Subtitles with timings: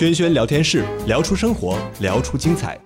[0.00, 2.80] 轩轩聊天室，聊出生活，聊出精彩。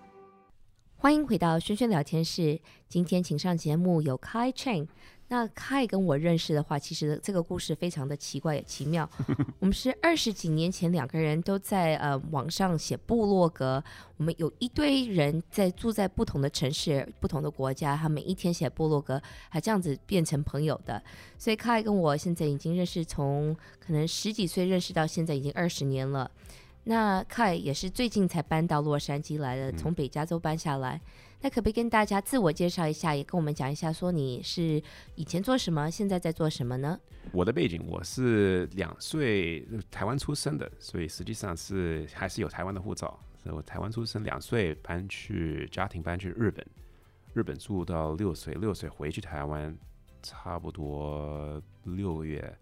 [0.96, 2.60] 欢迎回到轩轩聊天室。
[2.88, 4.88] 今天请上节目有 Kai Cheng。
[5.28, 9.08] 那 Kai 跟我认识的话，其实这个故事非常的奇怪也奇妙。
[9.60, 13.80] 我们是二十几年前两个人都在呃网上写部落格，
[14.16, 21.00] 我们有一堆人在住在不同的城市、不同的国家，他每一天写部落格，还这样子变成朋友的。
[21.38, 26.28] 所以 Kai 跟我现在已经认识，从可能十几岁认识到现在已经二十年了。
[26.84, 31.00] 那 Kai 也是最近才搬到洛杉矶来的，从北加州搬下来。
[31.40, 34.82] 那可不可以跟大家自我介绍一下，也跟我们讲一下，说你是
[35.14, 36.98] 以前做什么，现在在做什么呢？
[37.32, 43.18] 我的背景，我是两岁台湾出生的，所以实际上是还是有台湾的护照。
[43.42, 46.66] 所以我台湾出生，两岁搬去家庭搬去日本，
[47.34, 49.76] 日本住到六岁，六岁回去台湾，
[50.22, 52.56] 差不多六个月，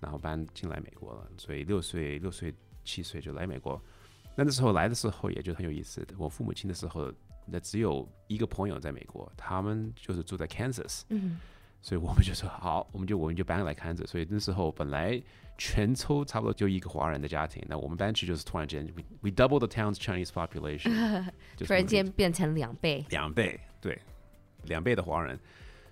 [0.00, 1.28] 然后搬进来美国了。
[1.36, 3.80] 所以六岁六岁七岁就来美国。
[4.36, 7.12] 那那时候来的时候也就很有意思，我父母亲的时候。
[7.46, 11.38] 那只有一个朋友在美国，他们就是住在 Kansas，嗯，
[11.82, 14.06] 所以我们就说好，我们就我们就搬来 Kansas。
[14.06, 15.22] 所以那时候本来
[15.58, 21.30] 全州差不多就一个华人的家庭，那我们搬去就是突然间，we we double the town's Chinese population，
[21.66, 24.00] 突然间变成两倍，两倍，对，
[24.62, 25.38] 两倍的华人，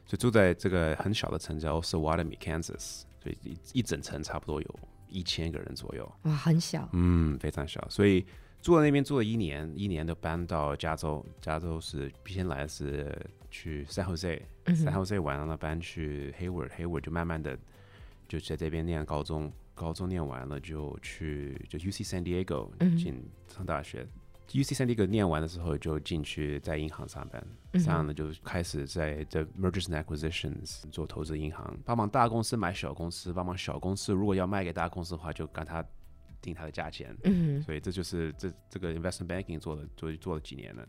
[0.07, 4.81] 就住在这个很小的城叫 Osawatomie，Kansas，所以一一整层差不多有
[5.13, 8.25] 一千个人左右，哇，很小，嗯，非常小，所以。
[8.63, 11.27] 住在那边住了一年，一年都搬到加州。
[11.41, 13.13] 加州是先来是
[13.51, 17.59] 去 San Jose，San Jose 完了搬去 Hayward，Hayward 就慢慢的
[18.29, 24.07] 就在这边念高中，高中念完了就去就 UC San Diego 进上大学。
[24.53, 35.85] UC San Diego 念完的时候就进去在银行上班，这样呢就开始在这 Mergers and Acquisitions 做投资银行，帮忙大公司买小公司，帮忙小公司如果要卖给大公司的话就跟他。
[36.45, 40.85] 定他的价钱，嗯，所以这就是这这个 investment banking 做了做做了几年了，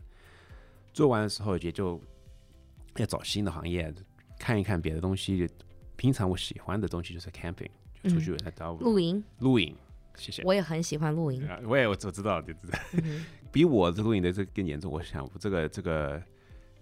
[0.92, 2.02] 做完的时候也就
[2.96, 3.94] 要找新的行业，
[4.36, 5.48] 看一看别的东西。
[5.94, 7.70] 平常我喜欢的东西就是 camping，
[8.02, 9.76] 就出去来到露营，露营，
[10.16, 10.42] 谢谢。
[10.42, 12.76] 我也很喜欢露营，我也我知道，就知道，
[13.54, 14.92] 比我的露营的这更严重。
[14.92, 16.22] 我想这个这个。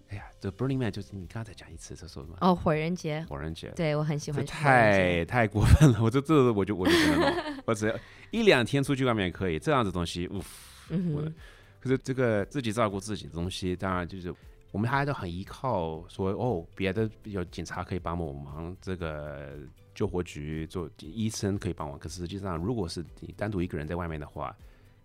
[0.09, 2.37] 哎呀，这 Burning Man 就是你刚才讲一次，这说什么？
[2.43, 3.25] 哦，火人节。
[3.31, 4.45] 火人节，对我很喜欢。
[4.45, 7.35] 太太过分了，我这这我就我就不能弄，
[7.65, 7.95] 我只要
[8.31, 10.43] 一两天出去外面也可以，这样子东西，呜、
[10.91, 11.35] 嗯。
[11.81, 14.35] 可是这个自己照顾自己的东西，当然就是
[14.71, 19.57] 我们还都很依靠说哦，别的有警察可以帮我忙，这个
[19.95, 21.99] 救火局做医生可以帮忙。
[21.99, 24.55] 可是实际上，如果是你单独一个人在外面的话，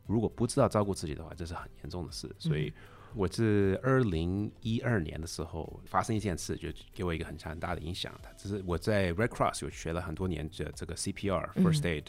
[0.07, 2.69] 如果不知道照顾自己的话，这是很严重的事，所以。
[2.69, 2.73] 嗯
[3.15, 8.13] 我是二零一二年的时候发生一件事，就给我一个很强很大的影响。
[8.21, 12.05] 它就是我在 Red Cross 有学了很多年的这个 CPR First Aid，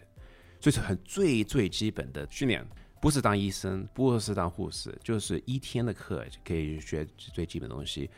[0.60, 2.66] 所以是很最最基本的训练，
[3.00, 8.10] 不是当医生，不是当护士，就是一天的课就可以学最基本的东西。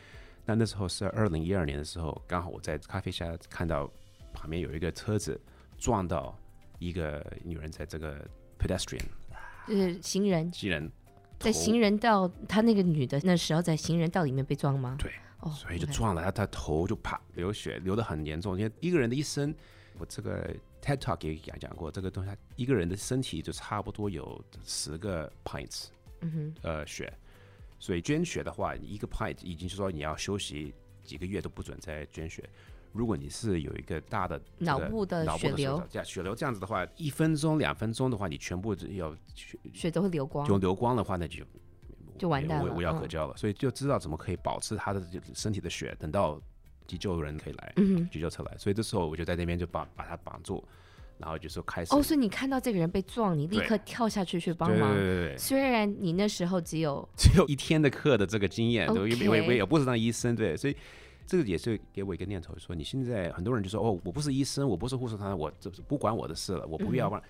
[0.43, 3.89] 那那时候是二零一二年的时候，刚好我在咖啡下看到
[4.33, 5.39] 旁边有一个车子
[5.77, 6.37] 撞到
[6.79, 8.27] 一个女人，在这个
[8.59, 9.05] pedestrian，
[9.67, 10.91] 就是行人，行人。
[11.39, 14.95] 在行人道，他那个女的那时候在行人道里面被撞吗？
[14.99, 18.55] 对，哦，所以就撞了，他他头就啪流血，流得很严重。
[18.55, 19.51] 因为一个人的一生，
[19.97, 25.87] 我这个 TED Talk 也讲讲过，这个东西，一个人的身体就差不多有十个 pints，
[26.19, 27.11] 嗯哼，呃，血。
[27.79, 30.71] 所以捐血的话，一个 pint 已经是说你要休息
[31.03, 32.47] 几个月都不准再捐血。
[32.93, 41.41] 如果你是有一个大的脑部的血流，这样血流这样子的话，一分钟两分钟的话，你全部要血血都会流光，就流光的话，那就
[42.19, 43.37] 就完蛋了，无药可救了。
[43.37, 45.01] 所以就知道怎么可以保持他的
[45.33, 46.37] 身体的血，等到
[46.85, 47.73] 急救人可以来，
[48.11, 48.57] 急救车来。
[48.57, 50.61] 所以这时候我就在那边就把把他绑住，
[51.17, 51.95] 然后就说开始。
[51.95, 54.93] 哦，所以你看到这个人被撞，你立刻跳下去去帮忙。
[54.93, 55.37] 对对对对。
[55.37, 60.75] 虽然你那时候只有只有一天的课的这个经验，对因为我也我也不是当医生，对，所以。
[61.25, 67.21] 这个也是给我一个念头，说你现在很多人就说哦，我不是医生，我不是护士，他我这不管我的事了，我不要帮。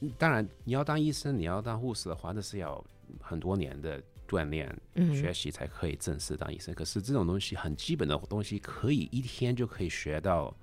[0.00, 2.84] 嗯、当然，你要当医生，你要当护士的话，那是要
[3.20, 6.72] 很多年的锻炼、嗯、学习才可以正式当医生。
[6.72, 10.54] 可是这种东西很基本的东西，可以一天就可以学到。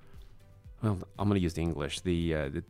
[0.82, 2.02] Well, I'm going to use the English.
[2.02, 2.62] The, uh, the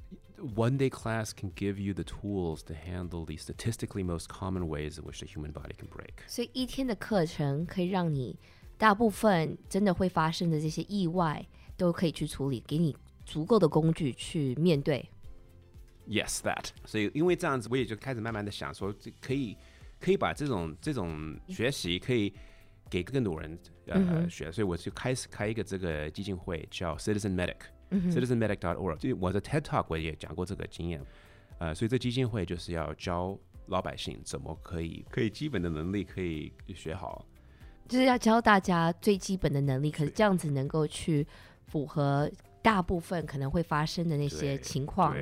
[0.55, 4.97] one day class can give you the tools to handle the statistically most common ways
[4.97, 6.13] in which the human body can break.
[6.27, 8.37] 所以一天的课程可以让你。
[8.77, 11.45] 大部分真的会发生的这些意外
[11.77, 12.95] 都可以去处理，给你
[13.25, 15.09] 足够的工具去面对。
[16.07, 16.67] Yes, that.
[16.85, 19.57] 所以因为这样子，我也就开始慢慢的想说，这可以
[19.99, 22.31] 可以把这种这种学习可以
[22.89, 23.57] 给更多人
[23.87, 27.57] 呃、嗯、学，所以我就开始开一个这个基金会，叫 Citizen Medic，
[27.89, 28.97] 嗯、Citizenmedic.org。
[28.97, 31.01] 就我的 TED Talk 我也讲过这个经验，
[31.57, 33.35] 呃，所以这基金会就是要教
[33.65, 37.25] 老百姓怎么可以可以基本的能力可以学好，
[37.87, 41.25] 就是要教大家最基本的能力，可是这样子能够去
[41.67, 42.29] 符合
[42.61, 45.15] 大部分可能会发生的那些情况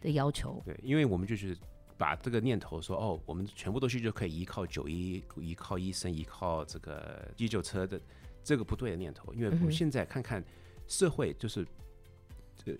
[0.00, 0.62] 的要求。
[0.64, 1.56] 对，对，因为我们就是
[1.96, 8.00] 把这个念头说，哦，我们全部东西就可以依靠九一，依靠医生，依靠这个急救车的
[8.42, 10.44] 这个不对的念头，因为我们现在看看
[10.86, 11.66] 社会就是。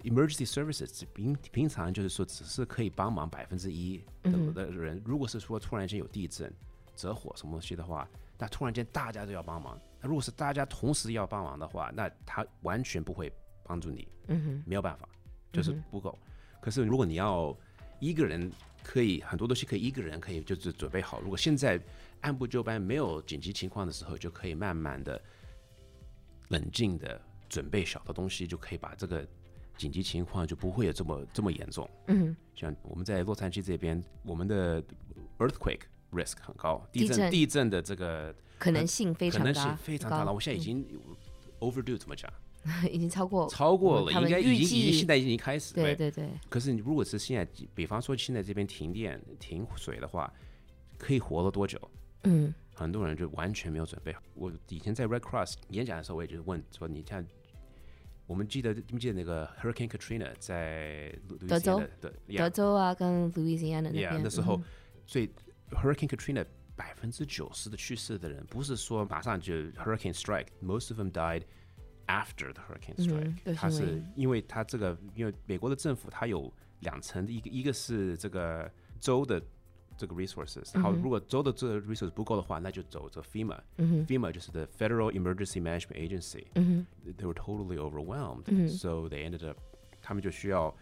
[0.05, 6.53] Emergency services 平平常就是说只是可以帮忙百分之一的的人，嗯、如果是说突然间有地震、
[6.95, 8.07] 着火什么东西的话，
[8.41, 9.79] 那突然间大家都要帮忙。
[10.01, 13.31] 那如果是大家同时要帮忙的话，那他完全不会
[13.63, 15.09] 帮助你，嗯哼，没有办法，
[15.53, 16.19] 就是不够。
[16.25, 17.57] 嗯、可是如果你要
[18.01, 18.51] 一个人
[18.83, 21.79] 可以很多东西可以一个人可以就是准备好，如果现在
[22.23, 25.21] 按部就班没有紧急情况的时候，就可以慢慢的
[26.49, 29.25] 冷静的准备小的东西，就可以把这个。
[29.77, 31.89] 紧急情况就不会有这么这么严重。
[32.09, 34.83] 嗯，像我们在洛杉矶这边，我们的
[35.39, 40.33] earthquake risk 很高，地震地震的这个可能性非常大，可能性非常大了。
[40.33, 40.85] 我现在已经
[41.61, 42.33] overdue 怎么讲？
[42.91, 45.73] 已经超过超过了，应该已经已经现在已经开始。
[45.75, 46.29] 对对对。
[46.49, 50.33] 可是你如果是现在，比方说现在这边停电停水的话，
[50.99, 51.81] 可以活了多久？
[52.25, 54.15] 嗯，很多人就完全没有准备。
[54.35, 57.27] 我以前在 Red Cross 演讲的时候，我也就是问说，你看。
[58.27, 61.13] 我们记得，记不记得那个 Hurricane Katrina 在
[61.49, 61.83] 德州？
[62.01, 64.21] 对，德州啊，跟 Louisiana 那边。
[64.23, 64.63] 那时候，
[65.05, 65.29] 所以
[65.72, 71.44] Hurricane Katrina 百分之九十的去世的人，不是说马上就 Hurricane Strike，most of them died
[72.08, 73.56] after the Hurricane Strike。
[73.56, 79.42] 他是因为他这个，因为美国的政府它有两层的，一个一个是这个州的。
[79.98, 89.26] 这个 resources，然后如果州的这个 resources 不够的话，那就走这 FEMA。FEMA 就是 the Federal Emergency Management Agency。They were totally overwhelmed, so they
[89.26, 89.56] ended up，
[90.02, 90.76] 他们就需要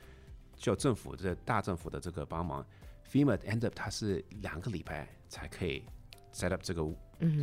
[0.57, 2.65] 需要政府这大政府的这个帮忙。
[3.10, 5.82] FEMA ended up 它是两个礼拜才可以
[6.32, 6.82] set up 这个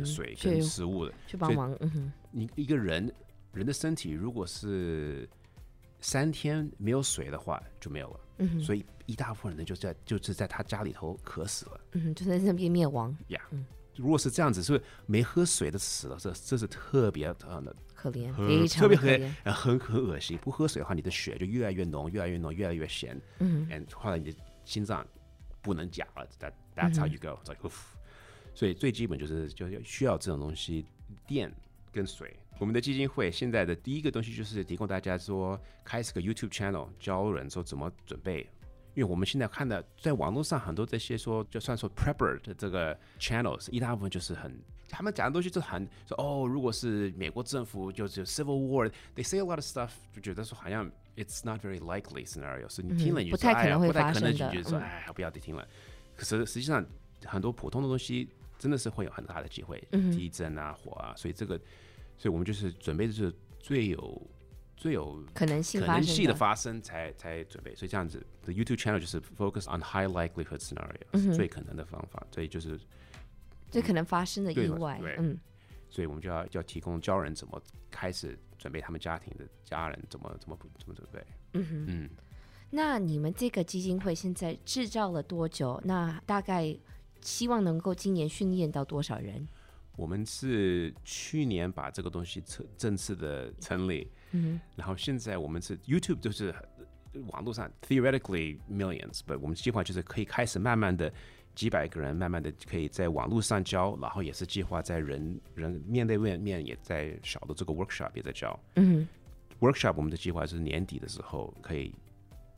[0.04, 1.76] 水跟食物的去帮忙。
[2.30, 3.12] 你一个人
[3.52, 5.28] 人的身体如果是
[6.00, 8.20] 三天没有水的话，就没有了。
[8.38, 13.40] 嗯，所以一大部分人就在就是在他家里头渴死了，嗯，就在那边灭亡呀。
[13.40, 13.64] Yeah, 嗯，
[13.96, 17.34] 如果是这样子，是没喝水的死了，这这是特别的
[17.94, 20.36] 可怜，非常可怜，很很恶心。
[20.36, 23.18] 不喝水的话，你的血就越来越浓，越来越浓，越来越咸。
[23.38, 25.04] 嗯，and 后来你的心脏
[25.66, 27.70] 不能讲了，that that's how you go，嗯。
[28.54, 30.86] 所以最基本就是就要需要这种东西，
[31.26, 31.52] 电
[31.90, 32.36] 跟水。
[32.58, 38.48] 我们的基金会现在的第一个东西就是提供大家说，开始个 YouTube channel，教人说怎么准备。
[38.94, 44.58] 因为我们现在看的在网络上很多这些说，就算说 prepper 的这个 channels，一大部分就是很
[44.88, 55.66] 他们讲的东西就很说哦，如果是美国政府就是 civil war，they say a lot of stuff，就觉得说好像 it's not very likely scenario，所以你听了你就说、嗯、不太可能会发生的，就觉得说哎，不要再听了。
[56.14, 56.84] 可是实际上
[57.24, 58.28] 很多普通的东西
[58.58, 61.60] 真的是会有很大的机会，地震啊、火啊，所以这个。
[62.18, 63.30] 所以我们就是准备的是
[63.60, 64.26] 最有
[64.74, 72.80] 最有可能性可能性的发生才才准备，所以这样子，the YouTube channel 就是 focus on high likelihood scenario，、嗯、最可能的方法，所以就是
[73.70, 75.38] 最可能发生的意外，嗯，
[75.90, 77.60] 所以我们就要要提供教人怎么
[77.90, 81.84] 开始准备他们家庭的家人怎么怎么怎么准备，嗯哼。
[81.86, 82.10] 嗯，
[82.70, 85.80] 那你们这个基金会现在制造了多久？
[85.84, 86.76] 那大概
[87.20, 89.46] 希望能够今年训练到多少人？
[89.96, 96.52] 我们是去年把这个东西成正式的成立，嗯，然后现在我们是 YouTube 就是
[97.28, 101.12] 网络上 theoretically millions，but 我们计划就是可以开始慢慢的
[101.56, 109.08] 几百个人，慢慢的可以在网络上教，然后也是计划在人人面对面面也在小的这个 workshop 也在教，嗯
[109.58, 111.92] ，workshop 我们的计划是年底的时候可以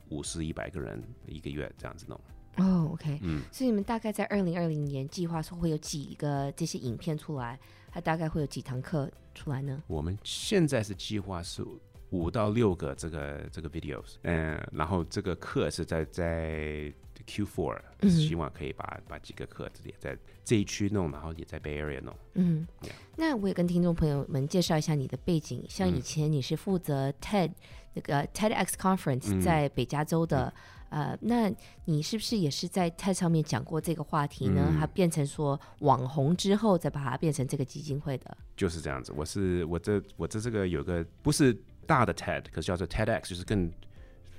[0.09, 2.19] 五十一百个人一个月这样子弄。
[2.57, 7.57] 哦、oh，OK，嗯，所以你们大概在二零二零年计划说会有几个这些影片出来，
[7.89, 9.81] 它大概会有几堂课出来呢？
[9.87, 11.63] 我们现在是计划是
[12.09, 16.91] 五到六个这个这个 videos，嗯，然后这个课是在在
[17.29, 22.15] Q4，希望可以把、嗯、把几个课也在这一区弄，然后也在 Bay Area 弄。
[22.33, 22.67] 嗯.
[23.15, 27.55] 那我也跟听众朋友们介绍一下你的背景，像以前你是负责 TED、嗯、
[27.93, 30.53] 那个 TEDx Conference 在北加州的。
[30.89, 31.51] 呃，那
[31.85, 34.73] 你是不是也是在 TED 上面讲过这个话题呢？
[34.79, 39.13] 它、嗯、变成说网红之后，再把它变成这个基金会的，就是这样子。
[39.15, 41.55] 我是我这我这这个有个不是
[41.85, 43.71] 大的 TED，可是叫做 TEDx，就是更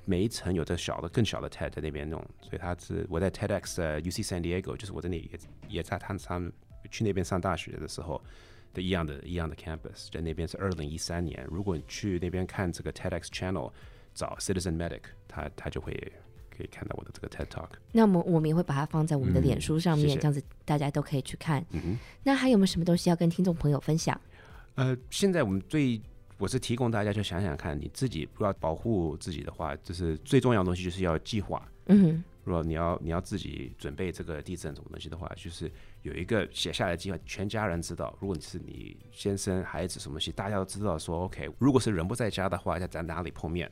[0.05, 2.19] 每一层有这小的更小的 TED 在那边弄。
[2.41, 5.29] 所以他是我在 TEDx 的 UC San Diego，就是我在那也
[5.67, 6.51] 也在他他
[6.89, 8.21] 去那边上大学的时候
[8.73, 11.45] 的一样的一样的 campus，在那边是二零一三年。
[11.49, 13.71] 如果你去那边看这个 TEDx channel，
[14.13, 16.11] 找 Citizen Medic，他他就会。
[16.53, 17.69] 可可以看到我的这个 TED Talk。
[17.91, 21.65] 那么我们也会把它放在我们的脸书上面，嗯、谢谢这样子大家都可以去看。
[21.71, 21.97] 嗯哼。
[22.23, 24.19] 那还有没有什么东西要跟听众朋友分享？
[24.75, 25.99] 呃，现在我们最
[26.41, 31.71] 我是提供大家去想想看，你自己如果要保护自己的话，就是最重要的东西就是要计划。
[31.85, 32.23] 嗯哼。
[32.43, 35.71] 如果你要你要自己准备这个地震什么东西的话，就是
[36.01, 38.17] 有一个写下来的计划，全家人知道。
[38.19, 41.47] 如果你是你先生、孩子什么东西，大家都知道说 OK。
[41.59, 43.71] 如果是人不在家的话，要在哪里碰面？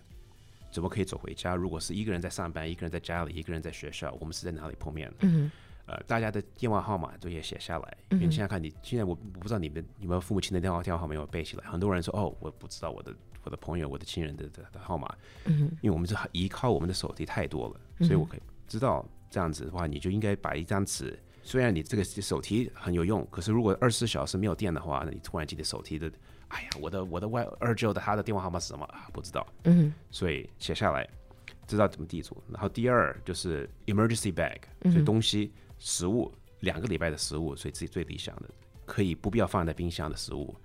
[0.71, 1.55] 怎么可以走回家？
[1.55, 5.11] 如果是一个人在上班，一个人在家里，一个人在学校，我们是在哪里碰面？
[5.21, 5.49] 嗯
[5.89, 7.97] 呃，大家的电话号码都也写下来。
[8.11, 11.65] 因为现在看你现在我我不知道你们你们父母亲的电话电话号码有没有背起来？
[11.65, 15.13] 很多人说哦，我不知道我的我的朋友、我的亲人的的，的号码。
[15.45, 19.05] 嗯，因为我们是依靠我们的手机太多了，所以我可以知道。
[19.31, 21.15] 这样子的话，你就应该把一张纸。
[21.43, 26.11] 虽然你这个手提很有用，可是如果二十四小时没有电的话，那你突然记得手提的，
[26.47, 29.07] 哎呀，我的我的外二舅的他的电话号码是什么啊？
[29.13, 29.45] 不知道。
[29.65, 29.93] 嗯。
[30.09, 31.07] 所以写下来，
[31.67, 32.35] 知道怎么记住。
[32.51, 38.49] 然后第二就是 emergency bag，嗯，所以东西食物两个礼拜的食物，所以自己最理想的
[38.85, 40.55] 可以不必要放在冰箱的食物。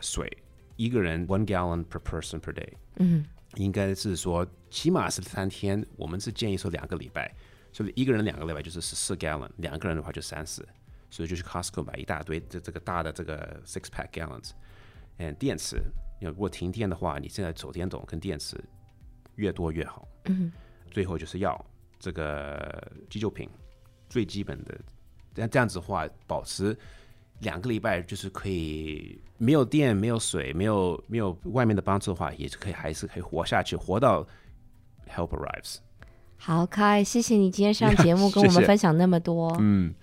[0.00, 0.34] 水
[0.76, 2.72] 一个人 one gallon per person per day。
[2.96, 3.26] 嗯。
[3.56, 7.34] 应该是说起码是三天，我们是建议说两个礼拜。
[7.72, 10.64] 所以一个人两个礼拜就是十四 gallon，两个人的话就三十，
[11.10, 14.50] 所以就去 Costco 买一大堆这这个大的这个 six pack gallons。
[15.18, 15.82] 嗯，电池，
[16.20, 18.56] 如果停电的话，你现在手电筒跟电池
[19.34, 20.06] 越多越好。
[20.26, 20.52] 嗯。
[20.90, 21.64] 最后就是要
[21.98, 23.50] 这个急救品，
[24.10, 24.78] 最基本的，
[25.34, 26.76] 这样这样子的话，保持
[27.38, 34.26] 两个礼拜就是可以没有电、没有水、没有没有外面的帮助的话，也是可以还是可以活下去，活到
[35.08, 35.76] help arrives。
[36.36, 39.56] 好，Kai，谢谢你今天上 节目跟我们分享那么多。
[39.60, 39.94] 嗯。